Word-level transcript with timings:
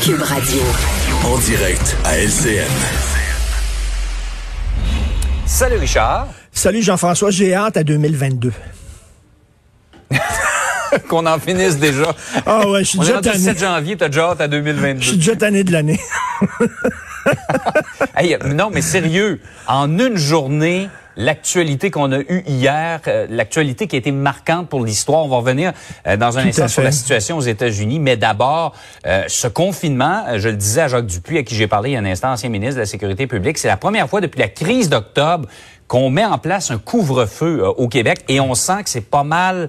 Cube 0.00 0.22
Radio. 0.22 0.62
En 1.24 1.38
direct 1.38 1.96
à 2.04 2.16
LCN. 2.18 2.66
Salut 5.44 5.76
Richard. 5.76 6.28
Salut 6.50 6.82
Jean-François, 6.82 7.30
j'ai 7.30 7.54
hâte 7.54 7.76
à 7.76 7.84
2022. 7.84 8.52
Qu'on 11.08 11.26
en 11.26 11.38
finisse 11.38 11.78
déjà. 11.78 12.14
Ah 12.46 12.66
ouais, 12.68 12.84
je 12.84 12.88
suis 12.90 12.98
On 12.98 13.02
est 13.02 13.06
déjà 13.06 13.20
tanné. 13.20 13.38
7 13.38 13.58
janvier, 13.58 13.96
t'as 13.96 14.08
déjà 14.08 14.30
hâte 14.30 14.40
à 14.40 14.44
Je 14.46 14.50
suis 14.50 14.62
2022. 14.62 15.16
déjà 15.16 15.36
tanné 15.36 15.64
de 15.64 15.72
l'année. 15.72 16.00
Hey, 18.16 18.36
non, 18.46 18.70
mais 18.74 18.82
sérieux, 18.82 19.40
en 19.68 19.96
une 19.96 20.16
journée, 20.16 20.88
l'actualité 21.16 21.90
qu'on 21.90 22.12
a 22.12 22.20
eue 22.20 22.42
hier, 22.46 23.00
euh, 23.06 23.26
l'actualité 23.28 23.86
qui 23.86 23.96
a 23.96 23.98
été 23.98 24.12
marquante 24.12 24.68
pour 24.68 24.84
l'histoire, 24.84 25.24
on 25.24 25.28
va 25.28 25.36
revenir 25.36 25.72
euh, 26.06 26.16
dans 26.16 26.38
un 26.38 26.42
Tout 26.42 26.48
instant 26.48 26.68
sur 26.68 26.82
la 26.82 26.92
situation 26.92 27.36
aux 27.36 27.42
États-Unis, 27.42 27.98
mais 27.98 28.16
d'abord, 28.16 28.74
euh, 29.06 29.24
ce 29.28 29.48
confinement, 29.48 30.24
euh, 30.28 30.38
je 30.38 30.48
le 30.48 30.56
disais 30.56 30.82
à 30.82 30.88
Jacques 30.88 31.06
Dupuis, 31.06 31.38
à 31.38 31.42
qui 31.42 31.54
j'ai 31.54 31.66
parlé 31.66 31.90
il 31.90 31.92
y 31.94 31.96
a 31.96 32.00
un 32.00 32.04
instant, 32.04 32.32
ancien 32.32 32.48
ministre 32.48 32.76
de 32.76 32.80
la 32.80 32.86
Sécurité 32.86 33.26
publique, 33.26 33.58
c'est 33.58 33.68
la 33.68 33.76
première 33.76 34.08
fois 34.08 34.20
depuis 34.20 34.40
la 34.40 34.48
crise 34.48 34.88
d'octobre 34.88 35.48
qu'on 35.88 36.08
met 36.08 36.24
en 36.24 36.38
place 36.38 36.70
un 36.70 36.78
couvre-feu 36.78 37.60
euh, 37.60 37.68
au 37.68 37.88
Québec 37.88 38.24
et 38.28 38.40
on 38.40 38.54
sent 38.54 38.84
que 38.84 38.90
c'est 38.90 39.02
pas 39.02 39.24
mal 39.24 39.68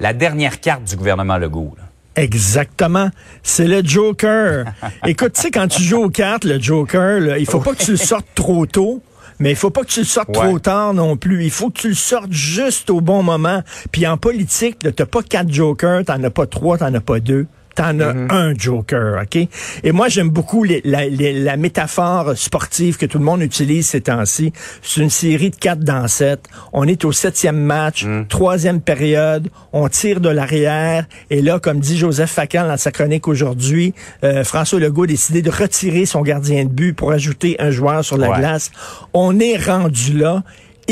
la 0.00 0.12
dernière 0.12 0.60
carte 0.60 0.84
du 0.84 0.96
gouvernement 0.96 1.36
Legault. 1.36 1.74
là. 1.78 1.84
Exactement. 2.16 3.10
C'est 3.42 3.66
le 3.66 3.82
Joker. 3.84 4.64
Écoute, 5.06 5.34
tu 5.34 5.42
sais, 5.42 5.50
quand 5.50 5.68
tu 5.68 5.82
joues 5.82 6.04
aux 6.04 6.10
cartes, 6.10 6.44
le 6.44 6.60
Joker, 6.60 7.20
là, 7.20 7.38
il 7.38 7.46
faut 7.46 7.60
pas 7.60 7.72
que 7.72 7.84
tu 7.84 7.92
le 7.92 7.96
sortes 7.96 8.26
trop 8.34 8.66
tôt. 8.66 9.02
Mais 9.40 9.50
il 9.50 9.56
faut 9.56 9.70
pas 9.70 9.82
que 9.82 9.88
tu 9.88 10.00
le 10.00 10.06
sortes 10.06 10.28
Ouais. 10.28 10.34
trop 10.46 10.58
tard 10.58 10.94
non 10.94 11.16
plus. 11.16 11.44
Il 11.44 11.50
faut 11.50 11.70
que 11.70 11.78
tu 11.80 11.88
le 11.88 11.94
sortes 11.94 12.30
juste 12.32 12.90
au 12.90 13.00
bon 13.00 13.22
moment. 13.22 13.62
Puis 13.90 14.06
en 14.06 14.16
politique, 14.18 14.78
t'as 14.94 15.06
pas 15.06 15.22
quatre 15.22 15.50
jokers, 15.52 16.04
t'en 16.04 16.22
as 16.22 16.30
pas 16.30 16.46
trois, 16.46 16.78
t'en 16.78 16.92
as 16.94 17.00
pas 17.00 17.20
deux. 17.20 17.46
T'en 17.76 18.00
as 18.00 18.14
un 18.34 18.52
joker, 18.54 19.22
OK? 19.22 19.48
Et 19.84 19.92
moi, 19.92 20.08
j'aime 20.08 20.28
beaucoup 20.28 20.64
les- 20.64 20.82
la, 20.84 21.06
les- 21.06 21.32
la 21.40 21.56
métaphore 21.56 22.36
sportive 22.36 22.96
que 22.96 23.06
tout 23.06 23.18
le 23.18 23.24
monde 23.24 23.42
utilise 23.42 23.86
ces 23.86 24.00
temps-ci. 24.00 24.52
C'est 24.82 25.00
une 25.00 25.08
série 25.10 25.50
de 25.50 25.56
quatre 25.56 25.80
dans 25.80 26.06
sept. 26.08 26.40
On 26.72 26.86
est 26.88 27.04
au 27.04 27.12
septième 27.12 27.58
match, 27.60 28.04
troisième 28.28 28.80
période. 28.80 29.48
On 29.72 29.88
tire 29.88 30.20
de 30.20 30.28
l'arrière. 30.28 31.06
Et 31.30 31.42
là, 31.42 31.58
comme 31.60 31.78
dit 31.80 31.96
Joseph 31.96 32.30
Facal 32.30 32.66
dans 32.68 32.76
sa 32.76 32.90
chronique 32.90 33.28
aujourd'hui, 33.28 33.94
euh, 34.24 34.42
François 34.44 34.80
Legault 34.80 35.04
a 35.04 35.06
décidé 35.06 35.40
de 35.40 35.50
retirer 35.50 36.06
son 36.06 36.22
gardien 36.22 36.64
de 36.64 36.70
but 36.70 36.92
pour 36.92 37.12
ajouter 37.12 37.56
un 37.60 37.70
joueur 37.70 38.04
sur 38.04 38.18
la 38.18 38.30
Ouais. 38.30 38.38
glace. 38.38 38.70
On 39.14 39.38
est 39.38 39.56
rendu 39.56 40.18
là. 40.18 40.42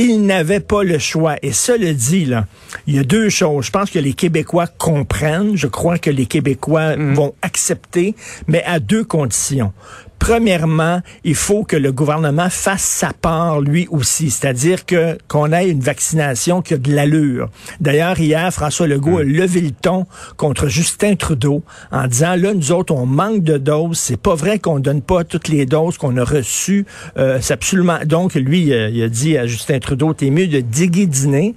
Il 0.00 0.26
n'avait 0.26 0.60
pas 0.60 0.84
le 0.84 1.00
choix. 1.00 1.34
Et 1.42 1.50
cela 1.50 1.92
dit, 1.92 2.24
là, 2.24 2.46
il 2.86 2.94
y 2.94 2.98
a 3.00 3.02
deux 3.02 3.30
choses. 3.30 3.66
Je 3.66 3.70
pense 3.72 3.90
que 3.90 3.98
les 3.98 4.12
Québécois 4.12 4.68
comprennent. 4.68 5.56
Je 5.56 5.66
crois 5.66 5.98
que 5.98 6.08
les 6.08 6.26
Québécois 6.26 6.94
vont 6.94 7.34
accepter, 7.42 8.14
mais 8.46 8.62
à 8.62 8.78
deux 8.78 9.02
conditions. 9.02 9.72
Premièrement, 10.18 11.00
il 11.24 11.34
faut 11.34 11.64
que 11.64 11.76
le 11.76 11.92
gouvernement 11.92 12.50
fasse 12.50 12.82
sa 12.82 13.12
part 13.12 13.60
lui 13.60 13.86
aussi, 13.90 14.30
c'est-à-dire 14.30 14.84
que 14.84 15.16
qu'on 15.28 15.52
ait 15.52 15.68
une 15.68 15.80
vaccination 15.80 16.60
qui 16.60 16.74
a 16.74 16.78
de 16.78 16.92
l'allure. 16.92 17.48
D'ailleurs, 17.80 18.18
hier, 18.18 18.52
François 18.52 18.86
Legault 18.86 19.18
a 19.18 19.24
levé 19.24 19.60
le 19.60 19.70
ton 19.70 20.06
contre 20.36 20.68
Justin 20.68 21.14
Trudeau 21.14 21.62
en 21.92 22.06
disant 22.06 22.34
là, 22.36 22.52
nous 22.54 22.72
autres, 22.72 22.92
on 22.92 23.06
manque 23.06 23.42
de 23.42 23.58
doses. 23.58 23.98
C'est 23.98 24.20
pas 24.20 24.34
vrai 24.34 24.58
qu'on 24.58 24.80
donne 24.80 25.02
pas 25.02 25.24
toutes 25.24 25.48
les 25.48 25.66
doses 25.66 25.98
qu'on 25.98 26.16
a 26.16 26.24
reçues. 26.24 26.86
Euh, 27.16 27.38
c'est 27.40 27.54
absolument. 27.54 27.98
Donc, 28.04 28.34
lui, 28.34 28.72
euh, 28.72 28.90
il 28.90 29.02
a 29.02 29.08
dit 29.08 29.36
à 29.38 29.46
Justin 29.46 29.78
Trudeau, 29.78 30.12
t'es 30.14 30.30
mieux 30.30 30.46
de 30.46 30.60
déguédiner. 30.60 31.54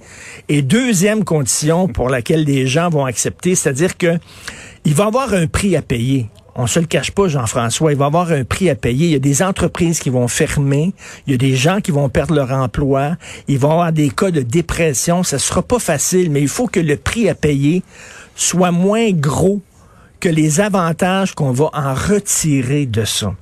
Et 0.48 0.62
deuxième 0.62 1.24
condition 1.24 1.88
pour 1.88 2.08
laquelle 2.08 2.44
les 2.44 2.66
gens 2.66 2.88
vont 2.90 3.04
accepter, 3.04 3.54
c'est-à-dire 3.54 3.96
que 3.96 4.18
il 4.84 4.94
va 4.94 5.06
avoir 5.06 5.32
un 5.32 5.46
prix 5.46 5.76
à 5.76 5.82
payer. 5.82 6.28
On 6.54 6.66
se 6.66 6.78
le 6.80 6.86
cache 6.86 7.10
pas, 7.12 7.28
Jean-François. 7.28 7.92
Il 7.92 7.98
va 7.98 8.06
avoir 8.06 8.30
un 8.30 8.44
prix 8.44 8.68
à 8.68 8.74
payer. 8.74 9.06
Il 9.06 9.12
y 9.12 9.16
a 9.16 9.18
des 9.20 9.42
entreprises 9.42 10.00
qui 10.00 10.10
vont 10.10 10.28
fermer. 10.28 10.92
Il 11.26 11.30
y 11.30 11.34
a 11.34 11.38
des 11.38 11.54
gens 11.56 11.80
qui 11.80 11.90
vont 11.92 12.08
perdre 12.10 12.34
leur 12.34 12.52
emploi. 12.52 13.16
Il 13.48 13.58
va 13.58 13.68
y 13.68 13.70
avoir 13.72 13.92
des 13.92 14.10
cas 14.10 14.30
de 14.30 14.42
dépression. 14.42 15.22
Ça 15.22 15.38
sera 15.38 15.62
pas 15.62 15.78
facile, 15.78 16.30
mais 16.30 16.42
il 16.42 16.48
faut 16.48 16.66
que 16.66 16.80
le 16.80 16.96
prix 16.98 17.28
à 17.30 17.34
payer 17.34 17.82
soit 18.36 18.70
moins 18.70 19.10
gros 19.12 19.62
que 20.20 20.28
les 20.28 20.60
avantages 20.60 21.34
qu'on 21.34 21.52
va 21.52 21.70
en 21.72 21.94
retirer 21.94 22.84
de 22.86 23.04
ça. 23.04 23.34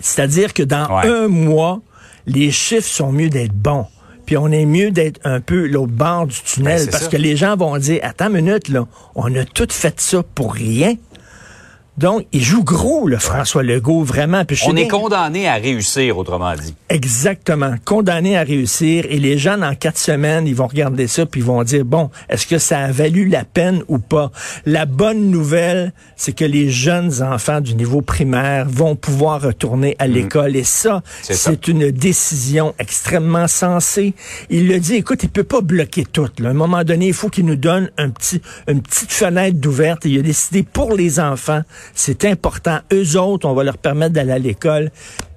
C'est-à-dire 0.00 0.52
que 0.52 0.62
dans 0.62 0.86
Ouais. 0.88 1.08
un 1.08 1.28
mois, 1.28 1.80
les 2.26 2.50
chiffres 2.50 2.88
sont 2.88 3.12
mieux 3.12 3.30
d'être 3.30 3.54
bons. 3.54 3.86
Puis 4.26 4.36
on 4.36 4.48
est 4.50 4.64
mieux 4.66 4.90
d'être 4.90 5.20
un 5.24 5.40
peu 5.40 5.66
l'autre 5.66 5.92
bord 5.92 6.26
du 6.26 6.34
Ben, 6.34 6.42
tunnel 6.44 6.80
c'est 6.80 6.90
parce 6.90 7.04
ça. 7.04 7.10
que 7.10 7.16
les 7.16 7.36
gens 7.36 7.56
vont 7.56 7.76
dire 7.76 8.00
attends 8.02 8.26
une 8.34 8.42
minute 8.44 8.68
là, 8.68 8.86
on 9.14 9.34
a 9.36 9.44
tout 9.44 9.66
fait 9.70 10.00
ça 10.00 10.22
pour 10.34 10.54
rien. 10.54 10.94
Donc, 11.98 12.26
il 12.32 12.42
joue 12.42 12.64
gros, 12.64 13.06
le 13.06 13.18
François 13.18 13.62
Legault, 13.62 14.02
vraiment. 14.02 14.44
Puis 14.44 14.60
On 14.66 14.76
est 14.76 14.88
condamné 14.88 15.48
à 15.48 15.54
réussir, 15.54 16.18
autrement 16.18 16.54
dit. 16.54 16.74
Exactement. 16.88 17.74
Condamné 17.84 18.36
à 18.36 18.42
réussir. 18.42 19.04
Et 19.08 19.18
les 19.18 19.38
gens, 19.38 19.58
dans 19.58 19.74
quatre 19.74 19.98
semaines, 19.98 20.46
ils 20.46 20.54
vont 20.54 20.66
regarder 20.66 21.06
ça 21.06 21.26
puis 21.26 21.40
ils 21.40 21.46
vont 21.46 21.62
dire, 21.62 21.84
bon, 21.84 22.10
est-ce 22.28 22.46
que 22.46 22.58
ça 22.58 22.80
a 22.80 22.90
valu 22.92 23.28
la 23.28 23.44
peine 23.44 23.82
ou 23.88 23.98
pas? 23.98 24.30
La 24.66 24.86
bonne 24.86 25.30
nouvelle, 25.30 25.92
c'est 26.16 26.32
que 26.34 26.44
les 26.44 26.70
jeunes 26.70 27.22
enfants 27.22 27.60
du 27.60 27.74
niveau 27.74 28.00
primaire 28.00 28.66
vont 28.68 28.96
pouvoir 28.96 29.40
retourner 29.40 29.96
à 29.98 30.06
l'école. 30.06 30.56
Et 30.56 30.64
ça, 30.64 31.02
Mm. 31.28 31.32
C'est 31.34 31.68
une 31.68 31.90
décision 31.90 32.74
extrêmement 32.78 33.48
sensée. 33.48 34.14
Il 34.50 34.68
le 34.68 34.78
dit, 34.78 34.94
écoute, 34.94 35.22
il 35.22 35.28
peut 35.28 35.44
pas 35.44 35.60
bloquer 35.60 36.04
tout. 36.04 36.28
là. 36.38 36.48
À 36.48 36.50
un 36.50 36.54
moment 36.54 36.84
donné, 36.84 37.08
il 37.08 37.12
faut 37.14 37.28
qu'il 37.28 37.46
nous 37.46 37.56
donne 37.56 37.90
un 37.98 38.10
petit, 38.10 38.40
une 38.68 38.82
petite 38.82 39.12
fenêtre 39.12 39.58
d'ouverte. 39.58 40.04
Il 40.04 40.18
a 40.18 40.22
décidé 40.22 40.62
pour 40.62 40.94
les 40.94 41.20
enfants, 41.20 41.62
c'est 41.94 42.24
important. 42.24 42.78
Eux 42.92 43.18
autres, 43.18 43.46
on 43.48 43.54
va 43.54 43.64
leur 43.64 43.78
permettre 43.78 44.14
d'aller 44.14 44.32
à 44.32 44.38
l'école. 44.38 44.90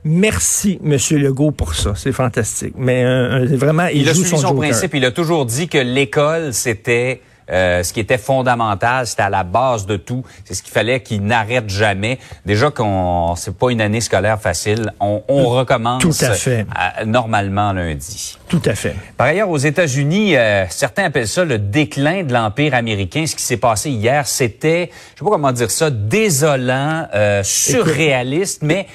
Merci, 0.04 0.80
Monsieur 0.82 1.18
Legault, 1.18 1.52
pour 1.52 1.74
ça. 1.74 1.94
C'est 1.96 2.12
fantastique. 2.12 2.74
Mais 2.78 3.04
euh, 3.04 3.46
euh, 3.46 3.58
vraiment, 3.58 3.88
il, 3.88 4.02
Il 4.02 4.10
a 4.10 4.14
suivi 4.14 4.38
son, 4.38 4.56
principe. 4.56 4.94
Il 4.94 5.06
a 5.06 5.12
toujours 5.12 5.46
dit 5.46 5.68
que 5.68 5.78
l'école, 5.78 6.54
c'était 6.54 7.22
euh, 7.52 7.84
ce 7.84 7.94
qui 7.94 8.00
était 8.00 8.18
fondamental, 8.18 9.08
c'était 9.08 9.24
à 9.24 9.30
la 9.30 9.44
base 9.44 9.86
de 9.86 9.98
tout. 9.98 10.24
C'est 10.46 10.54
ce 10.54 10.62
qu'il 10.64 10.74
fallait 10.74 11.00
qu'il 11.02 11.24
n'arrête 11.24 11.70
jamais. 11.70 12.20
Déjà 12.46 12.72
qu'on 12.72 13.36
c'est 13.36 13.56
pas 13.58 13.70
une 13.72 13.82
année 13.82 14.02
scolaire 14.02 14.40
facile, 14.40 14.92
on, 15.00 15.22
on 15.28 15.46
recommence 15.50 16.02
Tout 16.02 16.14
à 16.26 16.32
fait. 16.34 16.66
euh, 17.02 17.06
normalement 17.06 17.74
lundi. 17.74 18.38
Tout 18.48 18.62
à 18.66 18.76
fait. 18.76 18.96
Par 19.18 19.28
ailleurs, 19.28 19.50
aux 19.50 19.58
États-Unis, 19.58 20.36
euh, 20.38 20.66
certains 20.70 21.06
appellent 21.06 21.28
ça 21.28 21.44
le 21.44 21.58
déclin 21.58 22.24
de 22.24 22.34
l'empire 22.34 22.74
américain. 22.74 23.26
Ce 23.26 23.36
qui 23.36 23.44
s'est 23.44 23.58
passé 23.58 23.90
hier, 23.90 24.26
c'était, 24.28 24.90
je 25.14 25.20
sais 25.20 25.26
pas 25.26 25.32
comment 25.32 25.52
dire 25.52 25.70
ça, 25.72 25.90
désolant, 25.90 27.08
euh, 27.14 27.44
surréaliste, 27.44 28.62
mais 28.64 28.88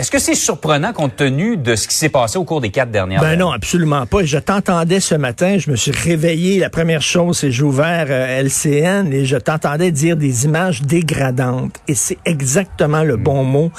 est-ce 0.00 0.12
que 0.12 0.20
c'est 0.20 0.36
surprenant 0.36 0.92
compte 0.92 1.16
tenu 1.16 1.56
de 1.56 1.74
ce 1.74 1.88
qui 1.88 1.96
s'est 1.96 2.08
passé 2.08 2.38
au 2.38 2.44
cours 2.44 2.60
des 2.60 2.70
quatre 2.70 2.92
dernières 2.92 3.20
Ben 3.20 3.30
années? 3.30 3.38
non, 3.38 3.50
absolument 3.50 4.06
pas. 4.06 4.22
Je 4.22 4.38
t'entendais 4.38 5.00
ce 5.00 5.16
matin, 5.16 5.58
je 5.58 5.72
me 5.72 5.74
suis 5.74 5.90
réveillé. 5.90 6.60
La 6.60 6.70
première 6.70 7.02
chose, 7.02 7.38
c'est 7.38 7.50
j'ai 7.50 7.64
ouvert 7.64 8.06
euh, 8.08 8.40
LCN 8.44 9.12
et 9.12 9.24
je 9.24 9.36
t'entendais 9.36 9.90
dire 9.90 10.16
des 10.16 10.44
images 10.44 10.82
dégradantes. 10.82 11.80
Et 11.88 11.96
c'est 11.96 12.18
exactement 12.26 13.02
le 13.02 13.16
bon 13.16 13.42
mot. 13.42 13.72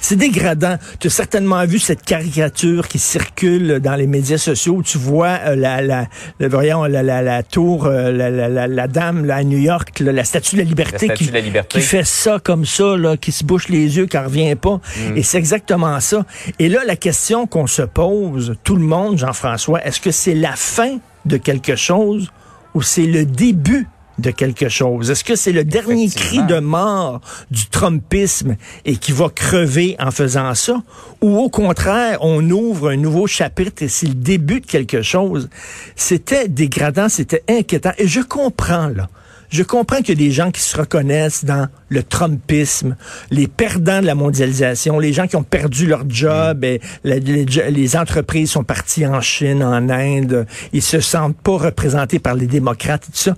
C'est 0.00 0.16
dégradant. 0.16 0.76
Tu 0.98 1.08
as 1.08 1.10
certainement 1.10 1.62
vu 1.66 1.78
cette 1.78 2.02
caricature 2.02 2.88
qui 2.88 2.98
circule 2.98 3.80
dans 3.80 3.96
les 3.96 4.06
médias 4.06 4.38
sociaux 4.38 4.76
où 4.76 4.82
tu 4.82 4.96
vois 4.96 5.40
euh, 5.44 5.56
la, 5.56 5.82
la, 5.82 6.06
voyons, 6.40 6.84
la, 6.84 7.02
la, 7.02 7.20
la 7.20 7.42
tour, 7.42 7.84
euh, 7.84 8.10
la, 8.12 8.30
la, 8.30 8.66
la, 8.66 8.88
dame 8.88 9.26
là, 9.26 9.36
à 9.36 9.44
New 9.44 9.58
York, 9.58 10.00
là, 10.00 10.12
la 10.12 10.24
statue 10.24 10.56
de 10.56 10.62
la 10.62 10.66
liberté, 10.66 11.06
La 11.06 11.14
statue 11.14 11.24
qui, 11.24 11.30
de 11.30 11.34
la 11.34 11.40
liberté. 11.42 11.78
qui 11.80 11.84
fait 11.84 12.06
ça 12.06 12.38
comme 12.42 12.64
ça, 12.64 12.96
là, 12.96 13.18
qui 13.18 13.30
se 13.30 13.44
bouche 13.44 13.68
les 13.68 13.98
yeux, 13.98 14.06
qui 14.06 14.16
en 14.16 14.24
revient 14.24 14.54
pas. 14.54 14.80
Mm. 15.10 15.16
Et 15.18 15.22
c'est 15.22 15.36
exactement 15.36 15.65
ça. 16.00 16.24
Et 16.58 16.68
là, 16.68 16.80
la 16.86 16.96
question 16.96 17.46
qu'on 17.46 17.66
se 17.66 17.82
pose, 17.82 18.56
tout 18.64 18.76
le 18.76 18.84
monde, 18.84 19.18
Jean-François, 19.18 19.84
est-ce 19.84 20.00
que 20.00 20.10
c'est 20.10 20.34
la 20.34 20.54
fin 20.56 20.98
de 21.24 21.36
quelque 21.36 21.76
chose 21.76 22.30
ou 22.74 22.82
c'est 22.82 23.06
le 23.06 23.24
début 23.24 23.88
de 24.18 24.30
quelque 24.30 24.68
chose? 24.68 25.10
Est-ce 25.10 25.24
que 25.24 25.36
c'est 25.36 25.52
le 25.52 25.64
dernier 25.64 26.08
cri 26.08 26.42
de 26.44 26.58
mort 26.58 27.20
du 27.50 27.66
Trumpisme 27.66 28.56
et 28.84 28.96
qui 28.96 29.12
va 29.12 29.28
crever 29.28 29.96
en 29.98 30.10
faisant 30.10 30.54
ça? 30.54 30.82
Ou 31.20 31.38
au 31.38 31.50
contraire, 31.50 32.18
on 32.20 32.48
ouvre 32.50 32.90
un 32.90 32.96
nouveau 32.96 33.26
chapitre 33.26 33.82
et 33.82 33.88
c'est 33.88 34.06
le 34.06 34.14
début 34.14 34.60
de 34.60 34.66
quelque 34.66 35.02
chose? 35.02 35.48
C'était 35.96 36.48
dégradant, 36.48 37.08
c'était 37.08 37.42
inquiétant. 37.48 37.92
Et 37.98 38.08
je 38.08 38.20
comprends, 38.20 38.88
là. 38.88 39.08
Je 39.50 39.62
comprends 39.62 39.98
qu'il 39.98 40.08
y 40.20 40.24
a 40.24 40.26
des 40.26 40.32
gens 40.32 40.50
qui 40.50 40.60
se 40.60 40.76
reconnaissent 40.76 41.44
dans 41.44 41.68
le 41.88 42.02
Trumpisme, 42.02 42.96
les 43.30 43.46
perdants 43.46 44.00
de 44.00 44.06
la 44.06 44.14
mondialisation, 44.14 44.98
les 44.98 45.12
gens 45.12 45.26
qui 45.26 45.36
ont 45.36 45.42
perdu 45.44 45.86
leur 45.86 46.04
job, 46.08 46.64
et 46.64 46.80
la- 47.04 47.18
les, 47.18 47.44
les 47.44 47.96
entreprises 47.96 48.50
sont 48.50 48.64
parties 48.64 49.06
en 49.06 49.20
Chine, 49.20 49.62
en 49.62 49.88
Inde, 49.88 50.46
ils 50.72 50.82
se 50.82 51.00
sentent 51.00 51.36
pas 51.36 51.56
représentés 51.58 52.18
par 52.18 52.34
les 52.34 52.46
démocrates 52.46 53.04
et 53.08 53.12
tout 53.12 53.18
ça. 53.18 53.34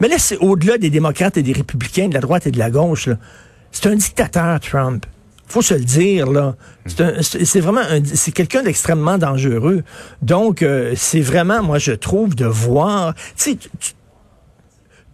Mais 0.00 0.08
là, 0.08 0.16
c'est 0.18 0.36
au-delà 0.38 0.78
des 0.78 0.90
démocrates 0.90 1.36
et 1.36 1.42
des 1.42 1.52
républicains, 1.52 2.08
de 2.08 2.14
la 2.14 2.20
droite 2.20 2.46
et 2.46 2.50
de 2.50 2.58
la 2.58 2.70
gauche. 2.70 3.06
là. 3.06 3.16
C'est 3.70 3.86
un 3.86 3.94
dictateur, 3.96 4.58
Trump. 4.60 5.06
Faut 5.46 5.62
se 5.62 5.74
le 5.74 5.80
dire 5.84 6.30
là. 6.30 6.54
C'est 7.20 7.60
vraiment 7.60 7.80
un- 7.82 8.02
c'est 8.04 8.32
quelqu'un 8.32 8.62
d'extrêmement 8.62 9.18
dangereux. 9.18 9.82
Donc 10.22 10.62
euh, 10.62 10.94
c'est 10.96 11.20
vraiment, 11.20 11.62
moi 11.62 11.78
je 11.78 11.92
trouve, 11.92 12.34
de 12.34 12.46
voir. 12.46 13.14
Tu 13.14 13.22
sais, 13.36 13.56
tu- 13.56 13.90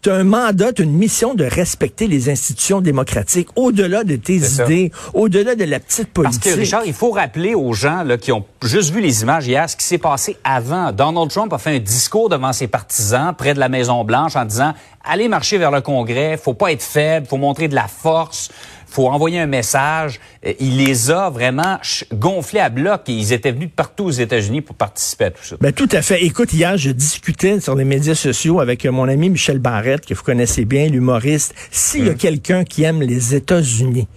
tu 0.03 0.11
as 0.11 0.15
un 0.15 0.25
mandat, 0.25 0.73
tu 0.73 0.83
as 0.83 0.85
une 0.85 0.93
mission 0.93 1.35
de 1.35 1.45
respecter 1.45 2.07
les 2.07 2.31
institutions 2.31 2.81
démocratiques, 2.81 3.49
au-delà 3.57 4.05
de 4.05 4.17
tes 4.17 4.37
idées, 4.37 4.93
au-delà 5.15 5.55
de 5.55 5.65
la 5.65 5.81
petite 5.81 6.09
Parce 6.13 6.37
politique. 6.37 6.55
que, 6.55 6.59
Richard, 6.59 6.83
il 6.87 6.93
faut 6.93 7.11
rappeler 7.11 7.55
aux 7.55 7.73
gens 7.73 8.03
là, 8.05 8.17
qui 8.17 8.33
ont 8.33 8.45
juste 8.63 8.93
vu 8.93 9.01
les 9.01 9.23
images 9.23 9.47
hier 9.47 9.69
ce 9.69 9.77
qui 9.77 9.85
s'est 9.85 9.99
passé 9.99 10.37
avant. 10.45 10.93
Donald 10.93 11.31
Trump 11.31 11.53
a 11.53 11.59
fait 11.59 11.77
un 11.77 11.79
discours 11.81 12.29
devant 12.29 12.53
ses 12.53 12.69
partisans 12.69 13.35
près 13.37 13.55
de 13.55 13.61
la 13.61 13.69
Maison-Blanche 13.69 14.37
en 14.37 14.45
disant 14.45 14.73
Allez 15.05 15.29
marcher 15.29 15.59
vers 15.59 15.71
le 15.71 15.81
Congrès, 15.81 16.37
faut 16.37 16.55
pas 16.55 16.71
être 16.73 16.83
faible, 16.83 17.27
faut 17.27 17.39
montrer 17.39 17.69
de 17.69 17.75
la 17.75 17.89
force, 17.89 18.51
faut 18.89 19.09
envoyer 19.09 19.39
un 19.39 19.47
message. 19.47 20.21
Euh, 20.47 20.53
Il 20.61 20.79
les 20.79 21.11
a 21.11 21.31
vraiment 21.31 21.79
gonflés 22.13 22.61
à 22.61 22.69
bloc 22.69 23.03
et 23.09 23.13
ils 23.13 23.33
étaient 23.33 23.53
venus 23.53 23.69
de 23.69 23.75
partout 23.75 24.05
aux 24.05 24.11
États-Unis 24.11 24.61
pour 24.61 24.77
participer 24.77 25.27
à 25.27 25.31
tout 25.31 25.45
ça. 25.45 25.57
Ben, 25.61 25.73
tout 25.73 25.89
à 25.93 26.03
fait. 26.03 26.25
Écoute, 26.25 26.53
hier, 26.53 26.77
je 26.77 26.91
discutais 26.91 27.61
sur 27.61 27.75
les 27.75 27.85
médias 27.85 28.15
sociaux 28.15 28.61
avec 28.61 28.85
euh, 28.85 28.93
mon 28.93 29.09
ami 29.09 29.31
Michel 29.31 29.59
Barrette, 29.59 30.07
que 30.07 30.15
vous 30.15 30.23
connaissez 30.23 30.65
bien, 30.65 30.87
l'humoriste. 30.87 31.55
S'il 31.71 32.07
y 32.07 32.11
a 32.11 32.15
quelqu'un 32.15 32.65
qui 32.65 32.83
aime 32.85 33.03
les 33.03 33.35
États-Unis 33.35 34.09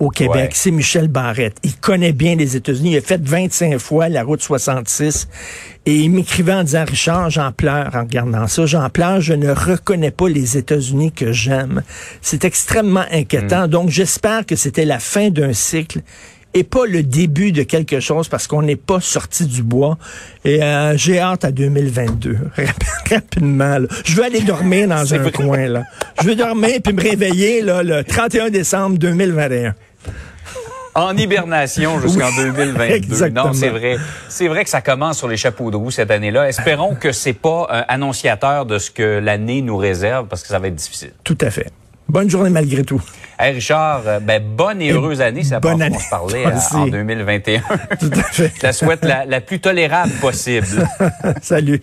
au 0.00 0.08
Québec, 0.08 0.34
Ouais. 0.34 0.48
c'est 0.52 0.70
Michel 0.70 1.08
Barrette. 1.08 1.56
Il 1.62 1.76
connaît 1.76 2.12
bien 2.12 2.34
les 2.34 2.56
États-Unis. 2.56 2.92
Il 2.92 2.96
a 2.98 3.00
fait 3.02 3.20
25 3.22 3.78
fois 3.78 4.08
la 4.08 4.22
route 4.24 4.42
66. 4.42 5.28
Et 5.86 5.94
il 5.96 6.10
m'écrivait 6.10 6.52
en 6.54 6.64
disant, 6.64 6.84
Richard, 6.86 7.30
j'en 7.30 7.52
pleure 7.52 7.90
en 7.94 8.00
regardant 8.00 8.46
ça. 8.46 8.66
J'en 8.66 8.88
pleure, 8.90 9.20
je 9.20 9.34
ne 9.34 9.50
reconnais 9.50 10.10
pas 10.10 10.28
les 10.28 10.56
États-Unis 10.58 11.12
que 11.12 11.32
j'aime. 11.32 11.82
C'est 12.22 12.44
extrêmement 12.44 13.04
inquiétant. 13.12 13.68
Donc, 13.68 13.90
j'espère 13.90 14.44
que 14.46 14.56
c'était 14.56 14.84
la 14.84 14.98
fin 14.98 15.30
d'un 15.30 15.52
cycle 15.52 16.00
et 16.52 16.64
pas 16.64 16.84
le 16.84 17.02
début 17.04 17.52
de 17.52 17.62
quelque 17.62 18.00
chose 18.00 18.28
parce 18.28 18.46
qu'on 18.48 18.62
n'est 18.62 18.74
pas 18.76 19.00
sorti 19.00 19.46
du 19.46 19.62
bois. 19.62 19.96
Et 20.44 20.62
euh, 20.62 20.96
j'ai 20.96 21.20
hâte 21.20 21.44
à 21.44 21.52
2022. 21.52 22.36
Rap- 22.56 22.84
Rapidement. 23.10 23.78
là. 23.78 23.86
Je 24.04 24.16
veux 24.16 24.24
aller 24.24 24.40
dormir 24.40 24.88
dans 24.88 25.12
un 25.14 25.30
coin. 25.30 25.66
là. 25.68 25.84
Je 26.20 26.26
veux 26.26 26.34
dormir 26.34 26.80
puis 26.82 26.92
me 26.92 27.00
réveiller 27.02 27.62
là, 27.62 27.82
le 27.82 28.02
31 28.02 28.50
décembre 28.50 28.98
2021. 28.98 29.74
En 30.94 31.16
hibernation 31.16 32.00
jusqu'en 32.00 32.26
Oui, 32.30 32.36
2022. 32.36 32.82
exactement. 32.94 33.46
Non, 33.46 33.52
c'est 33.52 33.68
vrai. 33.68 33.96
C'est 34.28 34.48
vrai 34.48 34.64
que 34.64 34.70
ça 34.70 34.80
commence 34.80 35.18
sur 35.18 35.28
les 35.28 35.36
chapeaux 35.36 35.70
de 35.70 35.76
roue 35.76 35.92
cette 35.92 36.10
année-là. 36.10 36.48
Espérons 36.48 36.96
que 36.96 37.12
c'est 37.12 37.32
pas 37.32 37.68
un 37.70 37.84
annonciateur 37.94 38.66
de 38.66 38.78
ce 38.78 38.90
que 38.90 39.18
l'année 39.20 39.62
nous 39.62 39.76
réserve 39.76 40.26
parce 40.26 40.42
que 40.42 40.48
ça 40.48 40.58
va 40.58 40.66
être 40.66 40.74
difficile. 40.74 41.12
Tout 41.22 41.38
à 41.42 41.50
fait. 41.50 41.70
Bonne 42.08 42.28
journée 42.28 42.50
malgré 42.50 42.82
tout. 42.82 43.00
Hey 43.38 43.54
Richard, 43.54 44.02
euh, 44.06 44.18
ben, 44.18 44.42
bonne 44.42 44.82
et 44.82 44.90
heureuse 44.90 45.20
année. 45.20 45.44
C'est 45.44 45.52
la 45.54 45.60
bonne 45.60 45.78
fois 45.78 45.88
qu'on 45.90 45.94
se 45.94 46.00
année. 46.00 46.10
parlait 46.10 46.46
euh, 46.46 46.50
en 46.76 46.82
aussi. 46.82 46.90
2021. 46.90 47.60
Tout 48.00 48.10
à 48.12 48.22
fait. 48.24 48.52
Je 48.60 48.62
la 48.66 48.72
souhaite 48.72 49.04
la, 49.04 49.24
la 49.26 49.40
plus 49.40 49.60
tolérable 49.60 50.10
possible. 50.20 50.66
Salut. 51.40 51.80